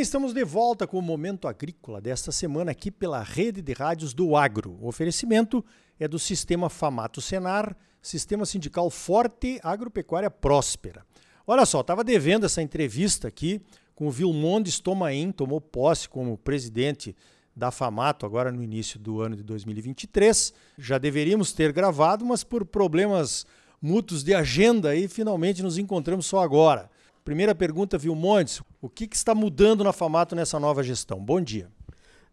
bem, 0.00 0.02
estamos 0.02 0.32
de 0.32 0.42
volta 0.42 0.86
com 0.86 0.98
o 0.98 1.02
Momento 1.02 1.46
Agrícola 1.46 2.00
desta 2.00 2.32
semana 2.32 2.70
aqui 2.70 2.90
pela 2.90 3.22
Rede 3.22 3.60
de 3.60 3.74
Rádios 3.74 4.14
do 4.14 4.34
Agro. 4.34 4.78
O 4.80 4.88
oferecimento 4.88 5.62
é 5.98 6.08
do 6.08 6.18
Sistema 6.18 6.70
Famato 6.70 7.20
Senar, 7.20 7.76
Sistema 8.00 8.46
Sindical 8.46 8.88
Forte, 8.88 9.60
Agropecuária 9.62 10.30
Próspera. 10.30 11.04
Olha 11.46 11.66
só, 11.66 11.82
estava 11.82 12.02
devendo 12.02 12.46
essa 12.46 12.62
entrevista 12.62 13.28
aqui 13.28 13.60
com 13.94 14.06
o 14.06 14.10
Vilmondes 14.10 14.80
Tomain, 14.80 15.32
tomou 15.32 15.60
posse 15.60 16.08
como 16.08 16.38
presidente 16.38 17.14
da 17.54 17.70
Famato 17.70 18.24
agora 18.24 18.50
no 18.50 18.62
início 18.62 18.98
do 18.98 19.20
ano 19.20 19.36
de 19.36 19.42
2023. 19.42 20.54
Já 20.78 20.96
deveríamos 20.96 21.52
ter 21.52 21.74
gravado, 21.74 22.24
mas 22.24 22.42
por 22.42 22.64
problemas 22.64 23.44
mútuos 23.82 24.24
de 24.24 24.32
agenda 24.32 24.88
aí 24.88 25.06
finalmente 25.08 25.62
nos 25.62 25.76
encontramos 25.76 26.24
só 26.24 26.40
agora. 26.40 26.90
Primeira 27.24 27.54
pergunta, 27.54 27.98
Vilmontes, 27.98 28.62
o 28.80 28.88
que, 28.88 29.06
que, 29.06 29.14
está 29.14 29.34
mudando 29.34 29.84
na 29.84 29.92
Famato 29.92 30.34
nessa 30.34 30.58
nova 30.58 30.82
gestão? 30.82 31.22
Bom 31.22 31.38
dia. 31.40 31.70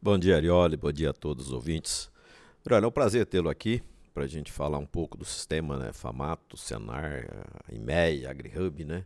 Bom 0.02 0.18
dia, 0.18 0.38
Arioli, 0.38 0.78
bom 0.78 0.92
dia 0.92 1.10
a 1.10 1.14
todos 1.14 1.48
os 1.48 1.54
ouvintes. 1.54 2.10
Olha, 2.72 2.86
é 2.86 2.88
um 2.88 2.92
prazer 2.92 3.26
tê-lo 3.26 3.50
aqui 3.50 3.84
para 4.14 4.24
a 4.24 4.28
gente 4.28 4.50
falar 4.50 4.78
um 4.78 4.86
pouco 4.86 5.18
do 5.18 5.26
sistema, 5.26 5.78
né? 5.78 5.92
Famato, 5.92 6.56
Senar, 6.56 7.28
IMEA, 7.70 8.30
AgriHub, 8.30 8.86
né? 8.86 9.06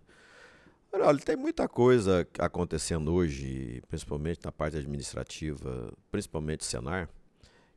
Olha, 0.93 1.17
tem 1.17 1.35
muita 1.35 1.67
coisa 1.67 2.27
acontecendo 2.37 3.11
hoje, 3.11 3.81
principalmente 3.89 4.41
na 4.43 4.51
parte 4.51 4.77
administrativa, 4.77 5.91
principalmente 6.11 6.63
Senar, 6.63 7.09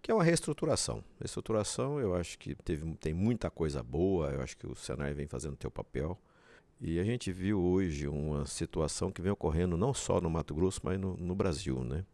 que 0.03 0.11
é 0.11 0.15
uma 0.15 0.23
reestruturação. 0.23 1.03
Reestruturação, 1.19 1.99
eu 1.99 2.15
acho 2.15 2.39
que 2.39 2.55
teve, 2.55 2.85
tem 2.97 3.15
muita 3.15 3.51
coisa 3.51 3.83
boa, 3.83 4.31
eu 4.31 4.43
acho 4.43 4.59
que 4.59 4.67
o 4.67 4.75
Senar 4.75 5.15
vem 5.15 5.27
fazendo 5.27 5.55
o 5.55 5.59
seu 5.59 5.71
papel. 5.71 6.21
E 6.81 6.99
a 6.99 7.05
gente 7.05 7.33
viu 7.33 7.61
hoje 7.61 8.09
uma 8.09 8.45
situação 8.47 9.11
que 9.11 9.23
vem 9.23 9.33
ocorrendo 9.33 9.77
não 9.77 9.95
só 9.95 10.21
no 10.21 10.29
Mato 10.29 10.55
Grosso, 10.55 10.81
mas 10.83 10.99
no, 10.99 11.17
no 11.17 11.35
Brasil, 11.35 11.83
né? 11.85 12.05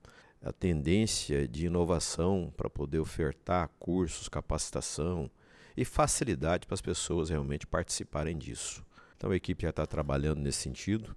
A 0.42 0.52
tendência 0.52 1.46
de 1.46 1.66
inovação 1.66 2.52
para 2.56 2.70
poder 2.70 2.98
ofertar 2.98 3.68
cursos, 3.78 4.28
capacitação 4.28 5.30
e 5.76 5.84
facilidade 5.84 6.66
para 6.66 6.74
as 6.74 6.80
pessoas 6.80 7.30
realmente 7.30 7.66
participarem 7.66 8.36
disso. 8.36 8.84
Então 9.16 9.30
a 9.30 9.36
equipe 9.36 9.62
já 9.62 9.70
está 9.70 9.84
trabalhando 9.84 10.40
nesse 10.40 10.58
sentido 10.58 11.14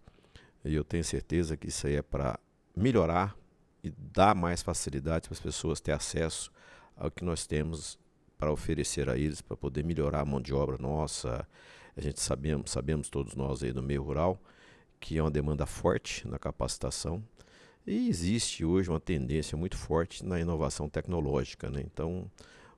e 0.65 0.73
eu 0.73 0.83
tenho 0.83 1.03
certeza 1.03 1.55
que 1.55 1.67
isso 1.67 1.87
aí 1.87 1.95
é 1.95 2.01
para 2.01 2.39
melhorar 2.75 3.35
e 3.83 3.91
dar 3.91 4.33
mais 4.35 4.61
facilidade 4.61 5.27
para 5.27 5.33
as 5.33 5.39
pessoas 5.39 5.79
ter 5.79 5.91
acesso 5.91 6.51
ao 6.95 7.11
que 7.11 7.23
nós 7.23 7.45
temos 7.45 7.99
para 8.37 8.51
oferecer 8.51 9.09
a 9.09 9.17
eles, 9.17 9.41
para 9.41 9.55
poder 9.55 9.83
melhorar 9.83 10.21
a 10.21 10.25
mão 10.25 10.41
de 10.41 10.53
obra 10.53 10.77
nossa, 10.77 11.47
a 11.95 12.01
gente 12.01 12.19
sabemos, 12.19 12.71
sabemos 12.71 13.09
todos 13.09 13.35
nós 13.35 13.63
aí 13.63 13.71
do 13.71 13.83
meio 13.83 14.03
rural 14.03 14.39
que 14.99 15.17
é 15.17 15.21
uma 15.21 15.29
demanda 15.29 15.65
forte 15.65 16.25
na 16.25 16.39
capacitação 16.39 17.21
e 17.85 18.07
existe 18.07 18.63
hoje 18.63 18.89
uma 18.89 18.99
tendência 18.99 19.57
muito 19.57 19.75
forte 19.75 20.25
na 20.25 20.39
inovação 20.39 20.87
tecnológica. 20.87 21.69
Né? 21.69 21.83
Então, 21.85 22.31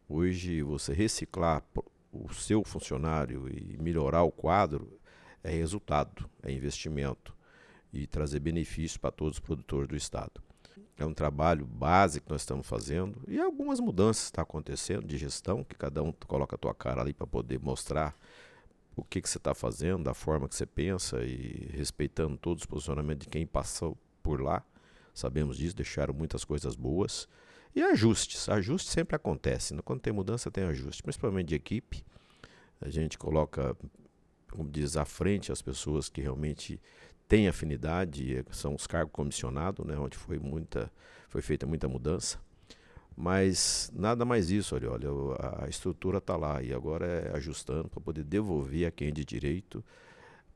hoje 0.09 0.63
você 0.63 0.91
reciclar 0.91 1.63
o 2.11 2.33
seu 2.33 2.63
funcionário 2.63 3.47
e 3.47 3.77
melhorar 3.80 4.23
o 4.23 4.31
quadro 4.31 4.99
é 5.44 5.52
resultado, 5.52 6.27
é 6.41 6.52
investimento 6.52 7.35
e 7.94 8.07
trazer 8.07 8.39
benefícios 8.39 8.97
para 8.97 9.11
todos 9.11 9.35
os 9.35 9.39
produtores 9.39 9.88
do 9.88 9.95
Estado. 9.95 10.41
É 10.97 11.05
um 11.05 11.13
trabalho 11.13 11.66
básico 11.67 12.25
que 12.25 12.31
nós 12.31 12.41
estamos 12.41 12.66
fazendo 12.66 13.22
e 13.27 13.39
algumas 13.39 13.79
mudanças 13.79 14.25
estão 14.25 14.41
acontecendo 14.41 15.05
de 15.05 15.17
gestão, 15.17 15.63
que 15.63 15.75
cada 15.75 16.02
um 16.02 16.11
coloca 16.11 16.55
a 16.55 16.57
tua 16.57 16.73
cara 16.73 17.02
ali 17.02 17.13
para 17.13 17.27
poder 17.27 17.59
mostrar 17.59 18.17
o 18.95 19.03
que, 19.03 19.21
que 19.21 19.29
você 19.29 19.38
está 19.38 19.53
fazendo, 19.53 20.03
da 20.03 20.13
forma 20.13 20.47
que 20.47 20.56
você 20.56 20.66
pensa 20.66 21.23
e 21.23 21.69
respeitando 21.73 22.38
todos 22.38 22.63
os 22.63 22.66
posicionamentos 22.66 23.25
de 23.25 23.29
quem 23.31 23.45
passou 23.45 23.97
por 24.23 24.41
lá. 24.41 24.63
Sabemos 25.13 25.57
disso, 25.57 25.75
deixaram 25.75 26.13
muitas 26.13 26.44
coisas 26.44 26.75
boas. 26.75 27.28
E 27.75 27.81
ajustes. 27.83 28.47
Ajustes 28.47 28.91
sempre 28.91 29.16
acontecem. 29.16 29.78
Quando 29.79 30.00
tem 30.00 30.13
mudança, 30.13 30.50
tem 30.50 30.63
ajuste, 30.63 31.03
principalmente 31.03 31.50
de 31.50 31.56
equipe. 31.56 32.06
A 32.79 32.89
gente 32.89 33.17
coloca, 33.17 33.75
como 34.51 34.69
diz, 34.69 34.95
à 34.95 35.06
frente 35.06 35.51
as 35.51 35.62
pessoas 35.62 36.07
que 36.07 36.22
realmente 36.22 36.79
têm 37.27 37.47
afinidade, 37.47 38.45
são 38.51 38.75
os 38.75 38.88
cargos 38.88 39.12
comissionados, 39.12 39.85
né, 39.85 39.97
onde 39.97 40.16
foi, 40.16 40.38
muita, 40.38 40.91
foi 41.27 41.41
feita 41.41 41.66
muita 41.66 41.88
mudança. 41.88 42.39
Mas 43.15 43.89
nada 43.95 44.25
mais 44.25 44.51
isso, 44.51 44.75
olha, 44.75 44.91
olha 44.91 45.09
a 45.59 45.69
estrutura 45.69 46.17
está 46.17 46.35
lá 46.35 46.61
e 46.61 46.73
agora 46.73 47.05
é 47.05 47.35
ajustando 47.35 47.87
para 47.87 48.01
poder 48.01 48.23
devolver 48.23 48.85
a 48.85 48.91
quem 48.91 49.07
é 49.07 49.11
de 49.11 49.23
direito 49.23 49.83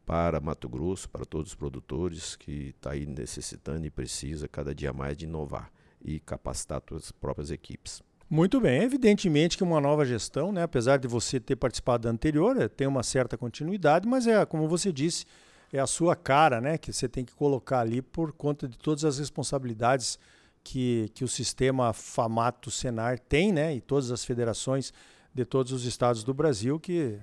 para 0.06 0.42
Mato 0.42 0.68
Grosso, 0.68 1.08
para 1.08 1.24
todos 1.24 1.52
os 1.52 1.56
produtores 1.56 2.36
que 2.36 2.74
está 2.76 2.92
aí 2.92 3.06
necessitando 3.06 3.86
e 3.86 3.90
precisa 3.90 4.48
cada 4.48 4.74
dia 4.74 4.92
mais 4.92 5.16
de 5.16 5.26
inovar 5.26 5.72
e 6.04 6.20
capacitar 6.20 6.82
suas 6.88 7.12
próprias 7.12 7.52
equipes. 7.52 8.02
Muito 8.30 8.60
bem, 8.60 8.84
evidentemente 8.84 9.58
que 9.58 9.64
uma 9.64 9.80
nova 9.80 10.06
gestão, 10.06 10.52
né, 10.52 10.64
apesar 10.64 10.98
de 10.98 11.08
você 11.08 11.40
ter 11.40 11.56
participado 11.56 12.04
da 12.04 12.10
anterior, 12.10 12.60
é, 12.62 12.68
tem 12.68 12.88
uma 12.88 13.04
certa 13.04 13.38
continuidade, 13.38 14.08
mas 14.08 14.28
é 14.28 14.46
como 14.46 14.68
você 14.68 14.92
disse, 14.92 15.26
é 15.72 15.80
a 15.80 15.88
sua 15.88 16.16
cara, 16.16 16.60
né, 16.60 16.78
que 16.78 16.92
você 16.92 17.08
tem 17.08 17.24
que 17.24 17.34
colocar 17.34 17.80
ali 17.80 18.02
por 18.02 18.32
conta 18.32 18.68
de 18.68 18.78
todas 18.78 19.06
as 19.06 19.18
responsabilidades 19.18 20.20
que, 20.64 21.10
que 21.14 21.24
o 21.24 21.28
sistema 21.28 21.94
Famato 21.94 22.70
Senar 22.70 23.20
tem, 23.20 23.52
né, 23.52 23.76
e 23.76 23.82
todas 23.82 24.12
as 24.12 24.24
federações 24.24 24.94
de 25.34 25.46
todos 25.46 25.72
os 25.72 25.86
estados 25.86 26.24
do 26.24 26.34
Brasil, 26.34 26.80
que 26.80 27.20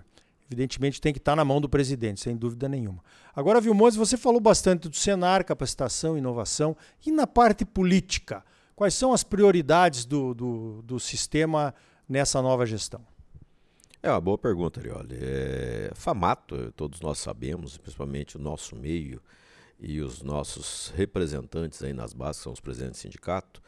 evidentemente 0.51 1.01
tem 1.01 1.13
que 1.13 1.19
estar 1.19 1.37
na 1.37 1.45
mão 1.45 1.61
do 1.61 1.69
presidente, 1.69 2.21
sem 2.21 2.37
dúvida 2.37 2.69
nenhuma. 2.69 3.03
Agora, 3.35 3.61
Vilmose, 3.61 3.99
você 3.99 4.17
falou 4.17 4.41
bastante 4.41 4.89
do 4.89 4.97
Senar, 4.97 5.45
capacitação, 5.45 6.17
inovação, 6.17 6.77
e 7.05 7.11
na 7.11 7.27
parte 7.27 7.65
política, 7.65 8.45
quais 8.75 8.95
são 8.95 9.13
as 9.13 9.25
prioridades 9.25 10.05
do, 10.05 10.35
do, 10.35 10.83
do 10.83 11.01
sistema 11.01 11.75
nessa 12.09 12.41
nova 12.41 12.65
gestão? 12.65 13.05
É 14.03 14.11
uma 14.11 14.21
boa 14.21 14.39
pergunta, 14.39 14.79
Arioli. 14.79 15.19
É, 15.21 15.91
Famato, 15.95 16.73
todos 16.77 17.01
nós 17.01 17.19
sabemos, 17.19 17.77
principalmente 17.77 18.37
o 18.37 18.41
nosso 18.41 18.77
meio, 18.77 19.21
e 19.79 20.01
os 20.01 20.23
nossos 20.23 20.93
representantes 20.97 21.83
aí 21.83 21.93
nas 21.93 22.13
bases, 22.13 22.39
que 22.39 22.45
são 22.45 22.53
os 22.53 22.61
presidentes 22.61 23.01
do 23.01 23.03
sindicato, 23.03 23.63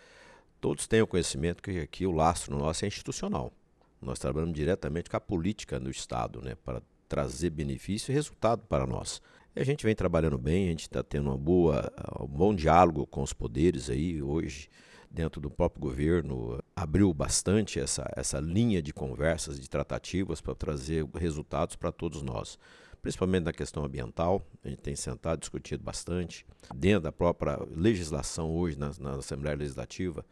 todos 0.60 0.86
têm 0.86 1.02
o 1.02 1.06
conhecimento 1.06 1.62
que 1.62 1.78
aqui 1.80 2.06
o 2.06 2.12
lastro 2.12 2.56
nosso 2.56 2.84
é 2.84 2.88
institucional. 2.88 3.52
Nós 4.00 4.18
trabalhamos 4.18 4.54
diretamente 4.54 5.10
com 5.10 5.16
a 5.16 5.20
política 5.20 5.78
do 5.78 5.90
Estado, 5.90 6.40
né, 6.40 6.54
para 6.64 6.82
trazer 7.08 7.50
benefício 7.50 8.12
e 8.12 8.14
resultado 8.14 8.62
para 8.66 8.86
nós. 8.86 9.20
E 9.56 9.60
a 9.60 9.64
gente 9.64 9.84
vem 9.84 9.94
trabalhando 9.94 10.38
bem, 10.38 10.66
a 10.66 10.70
gente 10.70 10.82
está 10.82 11.02
tendo 11.02 11.30
uma 11.30 11.36
boa, 11.36 11.92
um 12.20 12.26
bom 12.26 12.54
diálogo 12.54 13.06
com 13.06 13.22
os 13.22 13.32
poderes 13.32 13.90
aí 13.90 14.22
hoje 14.22 14.68
dentro 15.10 15.40
do 15.40 15.50
próprio 15.50 15.80
governo 15.80 16.62
abriu 16.76 17.12
bastante 17.14 17.80
essa, 17.80 18.06
essa 18.14 18.38
linha 18.40 18.82
de 18.82 18.92
conversas, 18.92 19.58
de 19.58 19.68
tratativas 19.68 20.40
para 20.40 20.54
trazer 20.54 21.06
resultados 21.14 21.76
para 21.76 21.90
todos 21.90 22.22
nós 22.22 22.58
principalmente 23.02 23.44
na 23.44 23.52
questão 23.52 23.84
ambiental. 23.84 24.46
A 24.64 24.68
gente 24.68 24.80
tem 24.80 24.96
sentado, 24.96 25.40
discutido 25.40 25.82
bastante. 25.82 26.46
Dentro 26.74 27.02
da 27.02 27.12
própria 27.12 27.58
legislação 27.70 28.50
hoje, 28.50 28.78
na, 28.78 28.92
na 28.98 29.12
Assembleia 29.16 29.56
Legislativa, 29.56 30.24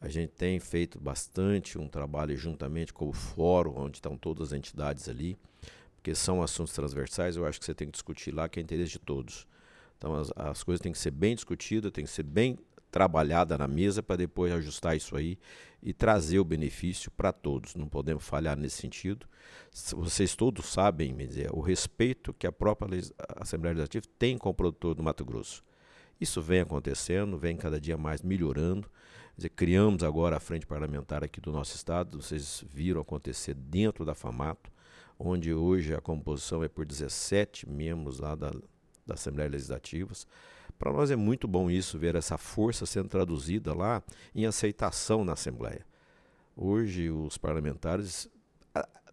a 0.00 0.08
gente 0.08 0.30
tem 0.32 0.60
feito 0.60 1.00
bastante 1.00 1.78
um 1.78 1.88
trabalho 1.88 2.36
juntamente 2.36 2.92
com 2.92 3.08
o 3.08 3.12
fórum, 3.12 3.74
onde 3.76 3.96
estão 3.96 4.16
todas 4.16 4.48
as 4.48 4.58
entidades 4.58 5.08
ali, 5.08 5.36
porque 5.96 6.14
são 6.14 6.42
assuntos 6.42 6.74
transversais, 6.74 7.36
eu 7.36 7.46
acho 7.46 7.58
que 7.58 7.64
você 7.64 7.74
tem 7.74 7.88
que 7.88 7.92
discutir 7.92 8.30
lá, 8.30 8.48
que 8.48 8.60
é 8.60 8.62
interesse 8.62 8.92
de 8.92 8.98
todos. 8.98 9.46
Então 9.96 10.14
as, 10.14 10.30
as 10.36 10.62
coisas 10.62 10.82
têm 10.82 10.92
que 10.92 10.98
ser 10.98 11.10
bem 11.10 11.34
discutidas, 11.34 11.90
têm 11.90 12.04
que 12.04 12.10
ser 12.10 12.24
bem 12.24 12.58
trabalhada 12.94 13.58
na 13.58 13.66
mesa 13.66 14.04
para 14.04 14.14
depois 14.14 14.52
ajustar 14.52 14.96
isso 14.96 15.16
aí 15.16 15.36
e 15.82 15.92
trazer 15.92 16.38
o 16.38 16.44
benefício 16.44 17.10
para 17.10 17.32
todos. 17.32 17.74
Não 17.74 17.88
podemos 17.88 18.24
falhar 18.24 18.56
nesse 18.56 18.76
sentido. 18.76 19.26
Vocês 19.96 20.36
todos 20.36 20.66
sabem, 20.66 21.12
dizer, 21.16 21.50
o 21.52 21.60
respeito 21.60 22.32
que 22.32 22.46
a 22.46 22.52
própria 22.52 23.02
Assembleia 23.34 23.74
Legislativa 23.74 24.06
tem 24.16 24.38
com 24.38 24.48
o 24.48 24.54
produtor 24.54 24.94
do 24.94 25.02
Mato 25.02 25.24
Grosso. 25.24 25.64
Isso 26.20 26.40
vem 26.40 26.60
acontecendo, 26.60 27.36
vem 27.36 27.56
cada 27.56 27.80
dia 27.80 27.98
mais 27.98 28.22
melhorando. 28.22 28.88
Dizer, 29.36 29.48
criamos 29.48 30.04
agora 30.04 30.36
a 30.36 30.40
frente 30.40 30.64
parlamentar 30.64 31.24
aqui 31.24 31.40
do 31.40 31.50
nosso 31.50 31.74
estado, 31.74 32.22
vocês 32.22 32.64
viram 32.64 33.00
acontecer 33.00 33.54
dentro 33.54 34.04
da 34.04 34.14
FAMATO, 34.14 34.70
onde 35.18 35.52
hoje 35.52 35.92
a 35.96 36.00
composição 36.00 36.62
é 36.62 36.68
por 36.68 36.86
17 36.86 37.68
membros 37.68 38.20
lá 38.20 38.36
da, 38.36 38.52
da 39.04 39.14
Assembleia 39.14 39.50
Legislativa. 39.50 40.12
Para 40.78 40.92
nós 40.92 41.10
é 41.10 41.16
muito 41.16 41.46
bom 41.46 41.70
isso, 41.70 41.98
ver 41.98 42.14
essa 42.14 42.36
força 42.36 42.84
sendo 42.84 43.08
traduzida 43.08 43.74
lá 43.74 44.02
em 44.34 44.46
aceitação 44.46 45.24
na 45.24 45.32
Assembleia. 45.32 45.86
Hoje 46.56 47.10
os 47.10 47.38
parlamentares 47.38 48.28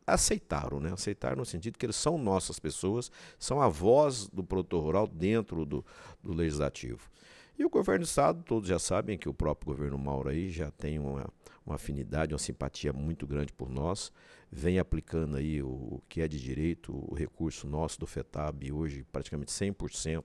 aceitaram, 0.05 0.79
né? 0.79 0.91
aceitaram 0.91 1.37
no 1.37 1.45
sentido 1.45 1.77
que 1.77 1.85
eles 1.85 1.95
são 1.95 2.17
nossas 2.17 2.59
pessoas, 2.59 3.11
são 3.39 3.61
a 3.61 3.67
voz 3.67 4.27
do 4.27 4.43
produtor 4.43 4.83
rural 4.83 5.07
dentro 5.07 5.65
do, 5.65 5.85
do 6.21 6.33
legislativo. 6.33 7.09
E 7.57 7.65
o 7.65 7.69
governo 7.69 8.03
do 8.03 8.07
Estado, 8.07 8.43
todos 8.43 8.67
já 8.67 8.79
sabem 8.79 9.17
que 9.17 9.29
o 9.29 9.33
próprio 9.33 9.73
governo 9.73 9.97
Mauro 9.97 10.29
aí 10.29 10.49
já 10.49 10.71
tem 10.71 10.97
uma, 10.97 11.29
uma 11.65 11.75
afinidade, 11.75 12.33
uma 12.33 12.39
simpatia 12.39 12.91
muito 12.91 13.27
grande 13.27 13.53
por 13.53 13.69
nós, 13.69 14.11
vem 14.51 14.79
aplicando 14.79 15.37
aí 15.37 15.61
o, 15.61 15.67
o 15.67 16.03
que 16.09 16.21
é 16.21 16.27
de 16.27 16.39
direito, 16.39 16.91
o 16.91 17.13
recurso 17.13 17.67
nosso 17.67 17.99
do 17.99 18.07
FETAB 18.07 18.71
hoje 18.71 19.05
praticamente 19.11 19.51
100% 19.51 20.23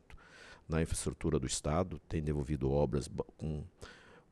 na 0.69 0.83
infraestrutura 0.83 1.39
do 1.39 1.47
Estado, 1.47 2.01
tem 2.09 2.23
devolvido 2.23 2.71
obras 2.71 3.09
com 3.37 3.65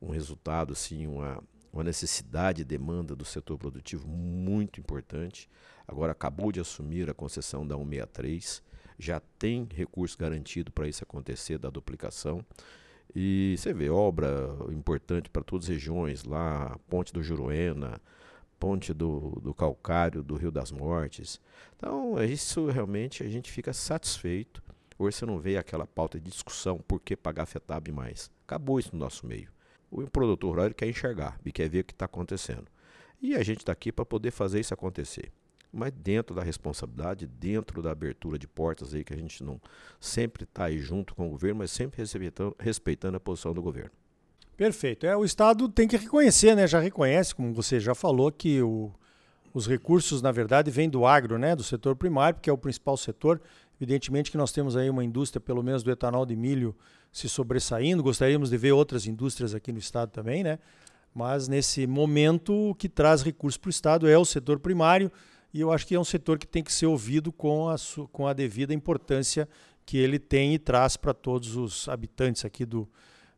um 0.01 0.11
resultado, 0.11 0.73
assim, 0.73 1.07
uma, 1.07 1.43
uma 1.73 1.85
necessidade 1.85 2.63
e 2.63 2.65
demanda 2.65 3.17
do 3.17 3.25
setor 3.25 3.59
produtivo 3.59 4.07
muito 4.07 4.81
importante. 4.81 5.49
Agora 5.87 6.13
acabou 6.13 6.53
de 6.53 6.61
assumir 6.61 7.11
a 7.11 7.15
concessão 7.15 7.67
da 7.67 7.77
163, 7.77 8.63
já 8.99 9.21
tem 9.39 9.67
recurso 9.75 10.17
garantido 10.17 10.71
para 10.71 10.89
isso 10.89 11.03
acontecer, 11.03 11.59
da 11.59 11.71
duplicação. 11.71 12.45
E 13.15 13.55
você 13.59 13.73
vê 13.73 13.91
obra 13.91 14.57
importante 14.71 15.29
para 15.29 15.43
todas 15.43 15.67
as 15.67 15.75
regiões, 15.75 16.25
lá, 16.25 16.79
Ponte 16.89 17.13
do 17.13 17.23
Juruena, 17.23 18.01
Ponte 18.59 18.95
do, 18.95 19.41
do 19.43 19.53
Calcário, 19.53 20.23
do 20.23 20.37
Rio 20.37 20.51
das 20.51 20.73
Mortes. 20.73 21.41
Então, 21.77 22.23
isso 22.23 22.67
realmente 22.67 23.23
a 23.23 23.29
gente 23.29 23.53
fica 23.53 23.73
satisfeito. 23.73 24.63
Hoje 24.99 25.17
você 25.17 25.27
não 25.27 25.39
vê 25.39 25.57
aquela 25.57 25.87
pauta 25.87 26.21
de 26.21 26.31
discussão 26.31 26.79
por 26.79 27.01
que 27.01 27.17
pagar 27.17 27.47
FETAB 27.47 27.93
mais. 27.93 28.31
Acabou 28.47 28.79
isso 28.79 28.91
no 28.93 28.99
nosso 28.99 29.27
meio. 29.27 29.51
O 29.91 30.09
produtor 30.09 30.51
rural 30.51 30.75
quer 30.75 30.89
enxergar 30.89 31.39
e 31.45 31.53
quer 31.53 31.69
ver 31.69 31.81
o 31.81 31.85
que 31.85 31.93
está 31.93 32.05
acontecendo. 32.05 32.67
E 33.21 33.35
a 33.35 33.43
gente 33.43 33.59
está 33.59 33.73
aqui 33.73 33.91
para 33.91 34.05
poder 34.05 34.31
fazer 34.31 34.61
isso 34.61 34.75
acontecer 34.75 35.33
mas 35.75 35.93
dentro 35.93 36.35
da 36.35 36.43
responsabilidade, 36.43 37.27
dentro 37.27 37.83
da 37.83 37.91
abertura 37.91 38.39
de 38.39 38.47
portas 38.47 38.95
aí, 38.95 39.03
que 39.03 39.13
a 39.13 39.17
gente 39.17 39.43
não 39.43 39.61
sempre 40.01 40.45
está 40.45 40.67
aí 40.67 40.79
junto 40.79 41.15
com 41.15 41.27
o 41.27 41.31
governo, 41.31 41.59
mas 41.59 41.73
sempre 41.73 42.01
respeitando, 42.01 42.57
respeitando 42.59 43.17
a 43.17 43.21
posição 43.21 43.53
do 43.53 43.61
governo. 43.61 43.91
Perfeito. 44.57 45.05
É, 45.05 45.17
o 45.17 45.25
Estado 45.25 45.69
tem 45.69 45.89
que 45.89 45.97
reconhecer, 45.97 46.55
né? 46.55 46.67
Já 46.69 46.79
reconhece, 46.79 47.35
como 47.35 47.53
você 47.53 47.81
já 47.81 47.93
falou, 47.93 48.31
que 48.31 48.63
o, 48.63 48.93
os 49.53 49.67
recursos, 49.67 50.23
na 50.23 50.31
verdade, 50.31 50.71
vêm 50.71 50.89
do 50.89 51.05
agro, 51.05 51.39
né? 51.39 51.57
Do 51.57 51.65
setor 51.65 51.97
primário, 51.97 52.39
que 52.41 52.49
é 52.49 52.53
o 52.53 52.59
principal 52.59 52.97
setor. 52.97 53.41
Evidentemente 53.81 54.31
que 54.31 54.37
nós 54.37 54.53
temos 54.53 54.77
aí 54.77 54.89
uma 54.89 55.05
indústria, 55.05 55.41
pelo 55.41 55.63
menos 55.63 55.83
do 55.83 55.91
etanol 55.91 56.25
de 56.25 56.37
milho, 56.37 56.75
se 57.13 57.29
sobressaindo. 57.29 58.03
Gostaríamos 58.03 58.51
de 58.51 58.57
ver 58.57 58.73
outras 58.73 59.07
indústrias 59.07 59.55
aqui 59.55 59.73
no 59.73 59.79
estado 59.79 60.11
também, 60.11 60.43
né? 60.43 60.59
Mas 61.15 61.47
nesse 61.47 61.87
momento, 61.87 62.71
o 62.71 62.75
que 62.75 62.89
traz 62.89 63.23
recursos 63.23 63.57
para 63.57 63.69
o 63.69 63.71
estado 63.71 64.09
é 64.09 64.19
o 64.19 64.25
setor 64.25 64.59
primário 64.59 65.11
e 65.53 65.61
eu 65.61 65.71
acho 65.71 65.87
que 65.87 65.95
é 65.95 66.01
um 66.01 66.05
setor 66.05 66.37
que 66.37 66.47
tem 66.47 66.65
que 66.65 66.73
ser 66.73 66.87
ouvido 66.87 67.31
com 67.31 67.69
a, 67.69 67.77
com 68.11 68.27
a 68.27 68.33
devida 68.33 68.75
importância 68.75 69.49
que 69.87 69.97
ele 69.97 70.19
tem 70.19 70.55
e 70.55 70.59
traz 70.59 70.97
para 70.97 71.15
todos 71.15 71.55
os 71.57 71.89
habitantes 71.89 72.45
aqui 72.45 72.65
do, 72.65 72.89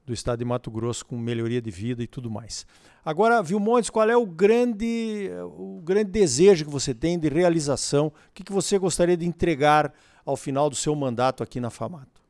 do 0.07 0.15
estado 0.15 0.39
de 0.39 0.45
Mato 0.45 0.71
Grosso, 0.71 1.05
com 1.05 1.19
melhoria 1.19 1.61
de 1.61 1.71
vida 1.71 2.03
e 2.03 2.07
tudo 2.07 2.31
mais. 2.31 2.65
Agora, 3.05 3.43
Vilmontes, 3.43 3.91
qual 3.91 4.09
é 4.09 4.17
o 4.17 4.25
grande, 4.25 5.29
o 5.59 5.83
grande 5.83 6.11
desejo 6.11 6.65
que 6.65 6.71
você 6.71 6.95
tem 6.95 7.19
de 7.19 7.29
realização? 7.29 8.07
O 8.07 8.13
que, 8.33 8.43
que 8.43 8.53
você 8.53 8.79
gostaria 8.79 9.17
de 9.17 9.27
entregar 9.27 9.93
ao 10.27 10.37
final 10.37 10.69
do 10.69 10.75
seu 10.75 10.95
mandato 10.95 11.43
aqui 11.43 11.61
na 11.61 11.71
FAMATO? 11.71 12.21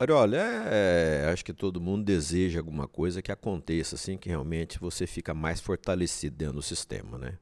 Olha, 0.00 0.38
é, 0.70 1.28
acho 1.32 1.44
que 1.44 1.52
todo 1.52 1.80
mundo 1.80 2.04
deseja 2.04 2.60
alguma 2.60 2.88
coisa 2.88 3.20
que 3.20 3.30
aconteça, 3.30 3.96
assim, 3.96 4.16
que 4.16 4.28
realmente 4.28 4.78
você 4.78 5.06
fica 5.06 5.34
mais 5.34 5.60
fortalecido 5.60 6.36
dentro 6.36 6.54
do 6.54 6.62
sistema, 6.62 7.18
né? 7.18 7.36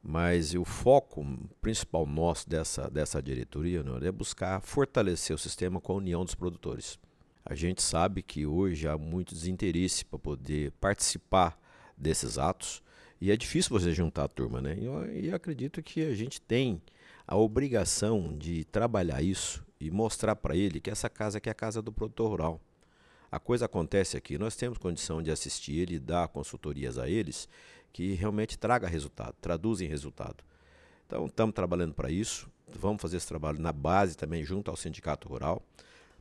Mas 0.00 0.54
o 0.54 0.64
foco 0.64 1.26
principal 1.60 2.06
nosso 2.06 2.48
dessa, 2.48 2.88
dessa 2.88 3.20
diretoria 3.20 3.82
não, 3.82 3.98
é 3.98 4.12
buscar 4.12 4.60
fortalecer 4.60 5.34
o 5.34 5.38
sistema 5.38 5.80
com 5.80 5.92
a 5.92 5.96
união 5.96 6.24
dos 6.24 6.36
produtores. 6.36 6.98
A 7.44 7.54
gente 7.54 7.82
sabe 7.82 8.22
que 8.22 8.46
hoje 8.46 8.86
há 8.86 8.96
muito 8.96 9.34
desinteresse 9.34 10.04
para 10.04 10.20
poder 10.20 10.70
participar 10.80 11.58
desses 11.96 12.38
atos 12.38 12.80
e 13.20 13.32
é 13.32 13.36
difícil 13.36 13.76
você 13.76 13.92
juntar 13.92 14.24
a 14.24 14.28
turma, 14.28 14.60
né? 14.60 14.76
E 14.78 14.84
eu, 14.84 15.04
eu 15.04 15.34
acredito 15.34 15.82
que 15.82 16.02
a 16.02 16.14
gente 16.14 16.40
tem 16.40 16.80
a 17.28 17.36
obrigação 17.36 18.34
de 18.38 18.64
trabalhar 18.64 19.20
isso 19.22 19.62
e 19.78 19.90
mostrar 19.90 20.34
para 20.34 20.56
ele 20.56 20.80
que 20.80 20.88
essa 20.88 21.10
casa 21.10 21.36
aqui 21.36 21.50
é 21.50 21.52
a 21.52 21.54
casa 21.54 21.82
do 21.82 21.92
produtor 21.92 22.30
rural. 22.30 22.60
A 23.30 23.38
coisa 23.38 23.66
acontece 23.66 24.16
aqui, 24.16 24.38
nós 24.38 24.56
temos 24.56 24.78
condição 24.78 25.22
de 25.22 25.30
assistir 25.30 25.76
ele 25.76 25.96
e 25.96 25.98
dar 25.98 26.28
consultorias 26.28 26.96
a 26.96 27.06
eles 27.06 27.46
que 27.92 28.14
realmente 28.14 28.58
traga 28.58 28.88
resultado, 28.88 29.34
traduzem 29.42 29.86
resultado. 29.86 30.42
Então, 31.06 31.26
estamos 31.26 31.54
trabalhando 31.54 31.92
para 31.92 32.10
isso. 32.10 32.48
Vamos 32.66 33.02
fazer 33.02 33.18
esse 33.18 33.28
trabalho 33.28 33.60
na 33.60 33.72
base 33.72 34.16
também, 34.16 34.42
junto 34.42 34.70
ao 34.70 34.76
sindicato 34.76 35.28
rural, 35.28 35.62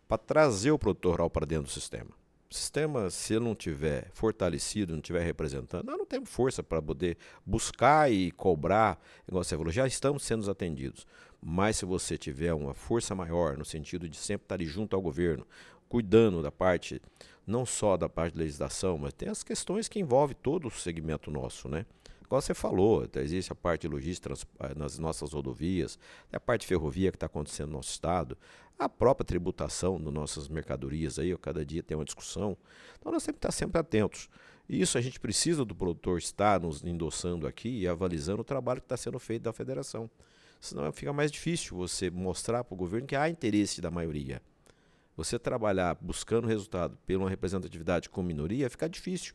para 0.09 0.17
trazer 0.17 0.71
o 0.71 0.79
produtor 0.79 1.11
rural 1.11 1.29
para 1.29 1.45
dentro 1.45 1.65
do 1.67 1.71
sistema. 1.71 2.11
Sistema, 2.49 3.09
se 3.09 3.37
não 3.39 3.53
tiver 3.53 4.09
fortalecido, 4.13 4.93
não 4.93 5.01
tiver 5.01 5.21
representando, 5.21 5.85
nós 5.85 5.97
não 5.97 6.05
temos 6.05 6.29
força 6.29 6.63
para 6.63 6.81
poder 6.81 7.17
buscar 7.45 8.09
e 8.11 8.31
cobrar. 8.31 9.01
Igual 9.27 9.43
você 9.43 9.57
falou, 9.57 9.71
já 9.71 9.85
estamos 9.85 10.23
sendo 10.23 10.49
atendidos. 10.49 11.05
Mas 11.41 11.77
se 11.77 11.85
você 11.85 12.17
tiver 12.17 12.53
uma 12.53 12.73
força 12.73 13.13
maior, 13.13 13.57
no 13.57 13.65
sentido 13.65 14.07
de 14.07 14.15
sempre 14.15 14.45
estar 14.45 14.63
junto 14.63 14.95
ao 14.95 15.01
governo, 15.01 15.45
cuidando 15.89 16.41
da 16.41 16.51
parte 16.51 17.01
não 17.45 17.65
só 17.65 17.95
da 17.95 18.09
parte 18.09 18.33
de 18.33 18.39
legislação, 18.39 18.97
mas 18.97 19.13
tem 19.13 19.29
as 19.29 19.41
questões 19.41 19.87
que 19.87 19.99
envolvem 19.99 20.35
todo 20.41 20.67
o 20.67 20.71
segmento 20.71 21.31
nosso, 21.31 21.69
né? 21.69 21.85
Igual 22.27 22.41
você 22.41 22.53
falou, 22.53 23.07
existe 23.15 23.53
a 23.53 23.55
parte 23.55 23.87
logística 23.87 24.33
eh, 24.59 24.75
nas 24.75 24.99
nossas 24.99 25.31
rodovias, 25.31 25.97
a 26.31 26.39
parte 26.39 26.67
ferrovia 26.67 27.09
que 27.09 27.15
está 27.15 27.25
acontecendo 27.25 27.69
no 27.69 27.77
nosso 27.77 27.91
estado, 27.91 28.37
a 28.77 28.89
própria 28.89 29.25
tributação 29.25 29.99
das 29.99 30.13
nossas 30.13 30.49
mercadorias 30.49 31.17
aí, 31.17 31.35
cada 31.37 31.65
dia 31.65 31.81
tem 31.81 31.95
uma 31.95 32.03
discussão. 32.03 32.57
Então 32.99 33.13
nós 33.13 33.23
temos 33.23 33.37
que 33.39 33.47
estar 33.47 33.51
sempre 33.53 33.79
atentos. 33.79 34.29
E 34.67 34.81
isso 34.81 34.97
a 34.97 35.01
gente 35.01 35.21
precisa 35.21 35.63
do 35.63 35.73
produtor 35.73 36.17
estar 36.17 36.59
nos 36.59 36.83
endossando 36.83 37.47
aqui 37.47 37.69
e 37.79 37.87
avalizando 37.87 38.41
o 38.41 38.45
trabalho 38.45 38.81
que 38.81 38.85
está 38.85 38.97
sendo 38.97 39.17
feito 39.19 39.43
da 39.43 39.53
federação. 39.53 40.09
Senão 40.59 40.91
fica 40.91 41.13
mais 41.13 41.31
difícil 41.31 41.77
você 41.77 42.11
mostrar 42.11 42.65
para 42.65 42.73
o 42.73 42.77
governo 42.77 43.07
que 43.07 43.15
há 43.15 43.29
interesse 43.29 43.79
da 43.79 43.89
maioria. 43.89 44.41
Você 45.15 45.39
trabalhar 45.39 45.97
buscando 46.01 46.45
resultado 46.45 46.97
pela 47.05 47.29
representatividade 47.29 48.09
com 48.09 48.21
minoria 48.21 48.69
fica 48.69 48.89
difícil 48.89 49.33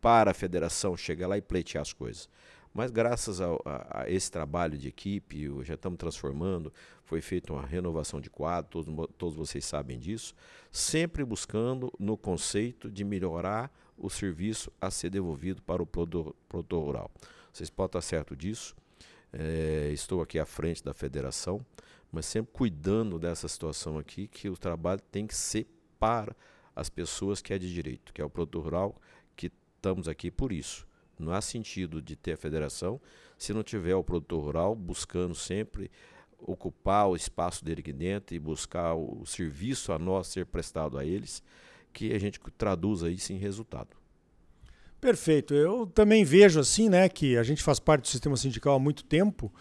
para 0.00 0.30
a 0.30 0.34
federação 0.34 0.96
chegar 0.96 1.28
lá 1.28 1.36
e 1.36 1.42
pleitear 1.42 1.82
as 1.82 1.92
coisas. 1.92 2.28
Mas 2.72 2.90
graças 2.90 3.40
a, 3.40 3.46
a, 3.64 4.02
a 4.02 4.10
esse 4.10 4.30
trabalho 4.30 4.76
de 4.76 4.88
equipe, 4.88 5.48
já 5.64 5.74
estamos 5.74 5.98
transformando, 5.98 6.72
foi 7.04 7.20
feita 7.20 7.52
uma 7.52 7.66
renovação 7.66 8.20
de 8.20 8.30
quadro, 8.30 8.70
todos, 8.70 9.08
todos 9.16 9.34
vocês 9.34 9.64
sabem 9.64 9.98
disso, 9.98 10.34
sempre 10.70 11.24
buscando 11.24 11.92
no 11.98 12.16
conceito 12.16 12.90
de 12.90 13.04
melhorar 13.04 13.72
o 13.96 14.08
serviço 14.08 14.70
a 14.80 14.90
ser 14.90 15.10
devolvido 15.10 15.62
para 15.62 15.82
o 15.82 15.86
produtor, 15.86 16.34
produtor 16.48 16.84
rural. 16.84 17.10
Vocês 17.52 17.70
podem 17.70 17.88
estar 17.88 18.00
certo 18.02 18.36
disso. 18.36 18.76
É, 19.32 19.90
estou 19.92 20.22
aqui 20.22 20.38
à 20.38 20.46
frente 20.46 20.82
da 20.82 20.94
federação 20.94 21.64
mas 22.10 22.26
sempre 22.26 22.52
cuidando 22.52 23.18
dessa 23.18 23.48
situação 23.48 23.98
aqui, 23.98 24.26
que 24.26 24.48
o 24.48 24.56
trabalho 24.56 25.00
tem 25.10 25.26
que 25.26 25.34
ser 25.34 25.66
para 25.98 26.34
as 26.74 26.88
pessoas 26.88 27.42
que 27.42 27.52
é 27.52 27.58
de 27.58 27.72
direito, 27.72 28.12
que 28.12 28.22
é 28.22 28.24
o 28.24 28.30
produtor 28.30 28.64
rural, 28.64 28.96
estamos 29.78 30.08
aqui 30.08 30.30
por 30.30 30.52
isso. 30.52 30.86
Não 31.18 31.32
há 31.32 31.40
sentido 31.40 32.02
de 32.02 32.14
ter 32.14 32.32
a 32.32 32.36
federação 32.36 33.00
se 33.36 33.52
não 33.52 33.62
tiver 33.62 33.94
o 33.94 34.04
produtor 34.04 34.42
rural 34.42 34.74
buscando 34.74 35.34
sempre 35.34 35.90
ocupar 36.40 37.08
o 37.08 37.16
espaço 37.16 37.64
dele 37.64 37.80
aqui 37.80 37.92
dentro 37.92 38.34
e 38.34 38.38
buscar 38.38 38.94
o 38.94 39.24
serviço 39.26 39.92
a 39.92 39.98
nós 39.98 40.28
ser 40.28 40.46
prestado 40.46 40.96
a 40.96 41.04
eles, 41.04 41.42
que 41.92 42.12
a 42.12 42.18
gente 42.18 42.38
traduza 42.56 43.10
isso 43.10 43.32
em 43.32 43.38
resultado. 43.38 43.96
Perfeito. 45.00 45.54
Eu 45.54 45.86
também 45.86 46.24
vejo 46.24 46.60
assim, 46.60 46.88
né, 46.88 47.08
que 47.08 47.36
a 47.36 47.42
gente 47.42 47.62
faz 47.62 47.78
parte 47.78 48.02
do 48.02 48.08
sistema 48.08 48.36
sindical 48.36 48.74
há 48.74 48.78
muito 48.78 49.04
tempo 49.04 49.52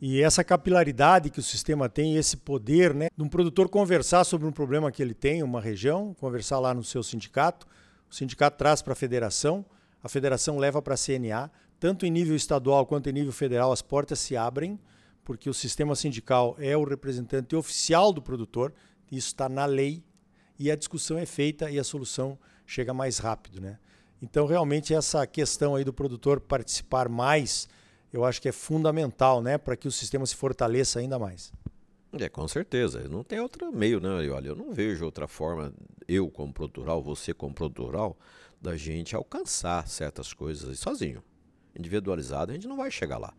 e 0.00 0.20
essa 0.20 0.42
capilaridade 0.42 1.30
que 1.30 1.38
o 1.38 1.42
sistema 1.42 1.88
tem, 1.88 2.16
esse 2.16 2.36
poder, 2.36 2.92
né, 2.92 3.08
de 3.16 3.22
um 3.22 3.28
produtor 3.28 3.68
conversar 3.68 4.24
sobre 4.24 4.46
um 4.46 4.52
problema 4.52 4.90
que 4.90 5.02
ele 5.02 5.14
tem, 5.14 5.42
uma 5.42 5.60
região, 5.60 6.14
conversar 6.14 6.58
lá 6.58 6.74
no 6.74 6.82
seu 6.82 7.02
sindicato, 7.02 7.66
o 8.12 8.14
sindicato 8.14 8.58
traz 8.58 8.82
para 8.82 8.92
a 8.92 8.96
federação, 8.96 9.64
a 10.02 10.08
federação 10.08 10.58
leva 10.58 10.82
para 10.82 10.92
a 10.92 10.98
CNA, 10.98 11.50
tanto 11.80 12.04
em 12.04 12.10
nível 12.10 12.36
estadual 12.36 12.84
quanto 12.84 13.08
em 13.08 13.12
nível 13.12 13.32
federal, 13.32 13.72
as 13.72 13.80
portas 13.80 14.18
se 14.18 14.36
abrem, 14.36 14.78
porque 15.24 15.48
o 15.48 15.54
sistema 15.54 15.96
sindical 15.96 16.54
é 16.58 16.76
o 16.76 16.84
representante 16.84 17.56
oficial 17.56 18.12
do 18.12 18.20
produtor, 18.20 18.74
isso 19.10 19.28
está 19.28 19.48
na 19.48 19.64
lei, 19.64 20.04
e 20.58 20.70
a 20.70 20.76
discussão 20.76 21.16
é 21.16 21.24
feita 21.24 21.70
e 21.70 21.78
a 21.78 21.84
solução 21.84 22.38
chega 22.66 22.92
mais 22.92 23.16
rápido. 23.16 23.60
Né? 23.60 23.78
Então, 24.20 24.46
realmente, 24.46 24.92
essa 24.92 25.26
questão 25.26 25.74
aí 25.74 25.82
do 25.82 25.92
produtor 25.92 26.38
participar 26.38 27.08
mais 27.08 27.66
eu 28.12 28.24
acho 28.24 28.42
que 28.42 28.48
é 28.48 28.52
fundamental 28.52 29.40
né, 29.40 29.56
para 29.56 29.74
que 29.74 29.88
o 29.88 29.90
sistema 29.90 30.26
se 30.26 30.36
fortaleça 30.36 31.00
ainda 31.00 31.18
mais. 31.18 31.50
É, 32.18 32.28
com 32.28 32.46
certeza. 32.46 33.08
Não 33.08 33.24
tem 33.24 33.40
outro 33.40 33.72
meio, 33.72 33.98
né? 33.98 34.28
Olha, 34.28 34.48
eu 34.48 34.56
não 34.56 34.72
vejo 34.72 35.04
outra 35.04 35.26
forma, 35.26 35.72
eu 36.06 36.30
como 36.30 36.52
produtoral, 36.52 37.02
você 37.02 37.32
como 37.32 37.54
produtoral, 37.54 38.18
da 38.60 38.76
gente 38.76 39.16
alcançar 39.16 39.88
certas 39.88 40.32
coisas 40.32 40.78
sozinho. 40.78 41.22
Individualizado, 41.74 42.52
a 42.52 42.54
gente 42.54 42.68
não 42.68 42.76
vai 42.76 42.90
chegar 42.90 43.18
lá. 43.18 43.34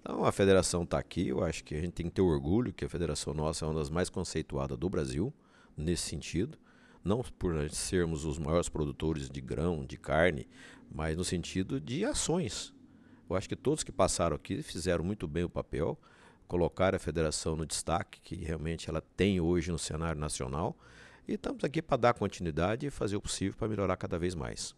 Então 0.00 0.24
a 0.24 0.30
federação 0.30 0.82
está 0.82 0.98
aqui, 0.98 1.28
eu 1.28 1.42
acho 1.42 1.64
que 1.64 1.74
a 1.74 1.80
gente 1.80 1.92
tem 1.92 2.06
que 2.06 2.12
ter 2.12 2.22
orgulho 2.22 2.72
que 2.72 2.84
a 2.84 2.88
federação 2.88 3.34
nossa 3.34 3.64
é 3.64 3.68
uma 3.68 3.74
das 3.74 3.90
mais 3.90 4.08
conceituadas 4.10 4.78
do 4.78 4.88
Brasil, 4.88 5.32
nesse 5.76 6.02
sentido. 6.02 6.58
Não 7.02 7.22
por 7.38 7.70
sermos 7.70 8.24
os 8.24 8.38
maiores 8.38 8.68
produtores 8.68 9.30
de 9.30 9.40
grão, 9.40 9.84
de 9.84 9.96
carne, 9.96 10.46
mas 10.90 11.16
no 11.16 11.24
sentido 11.24 11.80
de 11.80 12.04
ações. 12.04 12.74
Eu 13.28 13.36
acho 13.36 13.48
que 13.48 13.56
todos 13.56 13.82
que 13.82 13.92
passaram 13.92 14.36
aqui 14.36 14.62
fizeram 14.62 15.04
muito 15.04 15.26
bem 15.26 15.44
o 15.44 15.48
papel, 15.48 15.98
colocaram 16.48 16.96
a 16.96 16.98
federação 16.98 17.54
no 17.54 17.66
destaque 17.66 18.18
que 18.20 18.34
realmente 18.34 18.88
ela 18.88 19.02
tem 19.16 19.40
hoje 19.40 19.70
no 19.70 19.78
cenário 19.78 20.20
nacional 20.20 20.74
E 21.28 21.34
estamos 21.34 21.62
aqui 21.62 21.82
para 21.82 21.98
dar 21.98 22.14
continuidade 22.14 22.86
e 22.86 22.90
fazer 22.90 23.16
o 23.16 23.20
possível 23.20 23.54
para 23.56 23.68
melhorar 23.68 23.96
cada 23.96 24.18
vez 24.18 24.34
mais. 24.34 24.74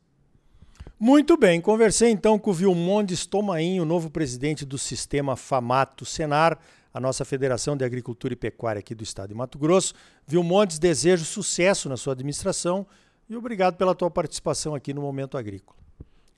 Muito 0.98 1.36
bem, 1.36 1.60
conversei 1.60 2.10
então 2.10 2.38
com 2.38 2.50
o 2.50 2.54
Vilmondes 2.54 3.24
Tomainho, 3.24 3.84
novo 3.84 4.10
presidente 4.10 4.66
do 4.66 4.76
sistema 4.76 5.36
Famato 5.36 6.04
Senar, 6.04 6.58
a 6.92 6.98
nossa 6.98 7.24
Federação 7.24 7.76
de 7.76 7.84
Agricultura 7.84 8.34
e 8.34 8.36
Pecuária 8.36 8.80
aqui 8.80 8.94
do 8.94 9.04
estado 9.04 9.28
de 9.28 9.34
Mato 9.34 9.58
Grosso. 9.58 9.94
Vilmondes, 10.26 10.78
desejo 10.78 11.24
sucesso 11.24 11.88
na 11.88 11.96
sua 11.96 12.14
administração 12.14 12.86
e 13.28 13.36
obrigado 13.36 13.76
pela 13.76 13.94
tua 13.94 14.10
participação 14.10 14.74
aqui 14.74 14.92
no 14.92 15.00
Momento 15.00 15.38
Agrícola. 15.38 15.78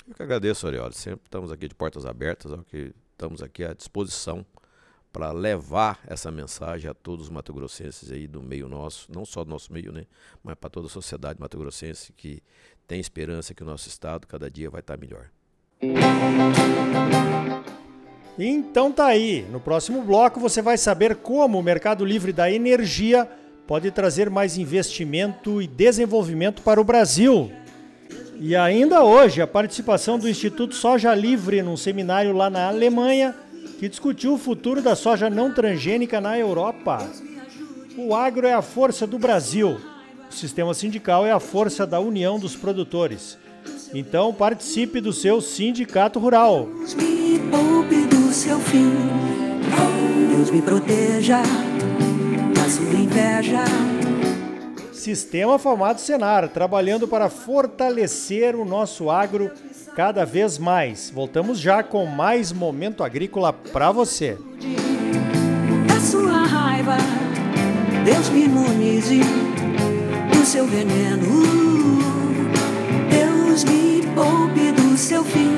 Eu 0.06 0.14
que 0.14 0.22
agradeço, 0.22 0.66
Arioli. 0.66 0.94
Sempre 0.94 1.24
estamos 1.24 1.50
aqui 1.50 1.68
de 1.68 1.74
portas 1.74 2.04
abertas, 2.04 2.52
que 2.68 2.92
estamos 3.12 3.42
aqui 3.42 3.64
à 3.64 3.72
disposição 3.72 4.44
para 5.12 5.31
levar 5.31 6.00
essa 6.07 6.31
mensagem 6.31 6.90
a 6.90 6.95
todos 6.95 7.26
os 7.26 7.31
mato-grossenses 7.31 8.11
aí 8.11 8.26
do 8.26 8.42
meio 8.42 8.69
nosso, 8.69 9.12
não 9.12 9.25
só 9.25 9.45
do 9.45 9.50
nosso 9.50 9.73
meio, 9.73 9.92
né, 9.92 10.07
mas 10.42 10.54
para 10.54 10.71
toda 10.71 10.87
a 10.87 10.90
sociedade 10.90 11.38
mato-grossense 11.38 12.12
que 12.12 12.42
tem 12.88 12.99
esperança 12.99 13.54
que 13.54 13.62
o 13.62 13.66
nosso 13.66 13.88
estado 13.88 14.26
cada 14.26 14.50
dia 14.50 14.71
vai 14.71 14.81
estar 14.81 14.97
melhor. 14.97 15.28
Então 18.38 18.90
tá 18.90 19.07
aí. 19.07 19.42
No 19.50 19.61
próximo 19.61 20.02
bloco 20.02 20.40
você 20.40 20.62
vai 20.62 20.78
saber 20.78 21.16
como 21.16 21.59
o 21.59 21.62
mercado 21.62 22.04
livre 22.04 22.33
da 22.33 22.50
energia 22.50 23.28
pode 23.66 23.90
trazer 23.90 24.31
mais 24.31 24.57
investimento 24.57 25.61
e 25.61 25.66
desenvolvimento 25.66 26.62
para 26.62 26.81
o 26.81 26.85
Brasil. 26.85 27.52
E 28.40 28.57
ainda 28.57 29.04
hoje, 29.04 29.40
a 29.40 29.47
participação 29.47 30.19
do 30.19 30.28
Instituto 30.28 30.75
Soja 30.75 31.14
Livre 31.14 31.62
num 31.62 31.76
seminário 31.76 32.33
lá 32.33 32.50
na 32.50 32.66
Alemanha 32.66 33.35
que 33.82 33.88
discutiu 33.88 34.34
o 34.34 34.38
futuro 34.38 34.80
da 34.80 34.94
soja 34.94 35.28
não 35.28 35.52
transgênica 35.52 36.20
na 36.20 36.38
Europa. 36.38 37.04
O 37.98 38.14
agro 38.14 38.46
é 38.46 38.54
a 38.54 38.62
força 38.62 39.08
do 39.08 39.18
Brasil. 39.18 39.76
O 40.30 40.32
sistema 40.32 40.72
sindical 40.72 41.26
é 41.26 41.32
a 41.32 41.40
força 41.40 41.84
da 41.84 41.98
união 41.98 42.38
dos 42.38 42.54
produtores. 42.54 43.36
Então 43.92 44.32
participe 44.32 45.00
do 45.00 45.12
seu 45.12 45.40
sindicato 45.40 46.20
rural. 46.20 46.68
Deus 46.78 46.94
me 46.94 47.40
poupe 47.50 48.06
do 48.06 48.32
seu 48.32 48.60
fim. 48.60 48.92
Deus 50.30 50.48
me 50.52 50.62
proteja 50.62 51.42
da 52.54 52.70
sua 52.70 52.94
inveja. 52.94 53.64
Sistema 54.92 55.58
Famato 55.58 56.00
Senar, 56.00 56.48
trabalhando 56.50 57.08
para 57.08 57.28
fortalecer 57.28 58.54
o 58.54 58.64
nosso 58.64 59.10
agro 59.10 59.50
cada 59.94 60.25
vez 60.25 60.58
mais. 60.58 61.11
Voltamos 61.11 61.58
já 61.58 61.82
com 61.82 62.06
mais 62.06 62.52
momento 62.52 63.04
agrícola 63.04 63.52
para 63.52 63.92
você. 63.92 64.38
Da 65.87 66.00
sua 66.00 66.46
raiva, 66.46 66.96
Deus 68.04 68.28
me 68.30 68.44
imunize 68.44 69.20
do 70.32 70.44
seu 70.44 70.66
veneno. 70.66 71.42
Deus 73.11 73.64
me 73.64 74.02
poupe 74.14 74.72
do 74.72 74.96
seu 74.96 75.25
fim. 75.25 75.52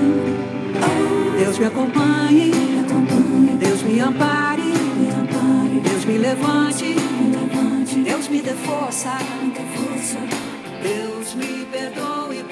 Deus 1.39 1.59
me 1.59 1.67
acompanhe, 1.67 2.53
Deus 3.59 3.83
me 3.83 4.01
ampare, 4.01 4.73
Deus 5.83 6.05
me 6.05 6.19
levante, 6.19 6.95
Deus 8.05 8.29
me 8.29 8.41
dê 8.41 8.55
força, 8.55 9.19
Deus 10.83 11.35
me 11.35 11.65
perdoe 11.67 12.44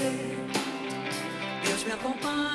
você. 0.00 1.66
Deus 1.66 1.84
me 1.84 1.92
acompanhe. 1.92 2.50